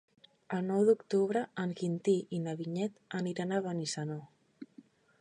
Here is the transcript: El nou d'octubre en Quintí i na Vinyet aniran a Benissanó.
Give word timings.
El 0.55 0.63
nou 0.69 0.85
d'octubre 0.87 1.43
en 1.65 1.75
Quintí 1.81 2.17
i 2.39 2.41
na 2.47 2.57
Vinyet 2.63 2.99
aniran 3.23 3.55
a 3.59 3.63
Benissanó. 3.71 4.21